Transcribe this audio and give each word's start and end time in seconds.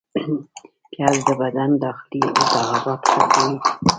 پیاز 0.91 1.17
د 1.27 1.29
بدن 1.41 1.69
داخلي 1.83 2.19
التهابات 2.29 3.01
ختموي 3.11 3.57